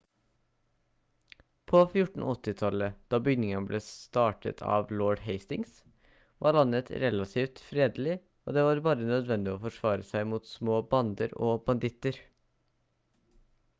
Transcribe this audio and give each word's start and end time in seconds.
på 1.71 1.79
1480-tallet 1.89 2.95
da 3.13 3.17
byggingen 3.27 3.65
ble 3.71 3.81
startet 3.87 4.63
av 4.77 4.93
lord 5.01 5.21
hastings 5.25 5.75
var 6.45 6.57
landet 6.57 6.89
relativt 7.05 7.61
fredelig 7.67 8.15
og 8.17 8.57
det 8.57 8.63
var 8.69 8.81
bare 8.89 9.09
nødvendig 9.11 9.53
å 9.53 9.61
forsvare 9.67 10.07
seg 10.13 10.25
mot 10.33 10.49
små 10.55 10.79
bander 10.95 11.37
av 11.37 11.43
småbanditter 11.45 12.19